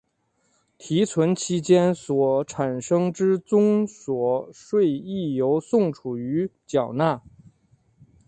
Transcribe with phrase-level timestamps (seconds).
[0.79, 7.21] 提存期间所产生之综所税亦由宋楚瑜缴纳。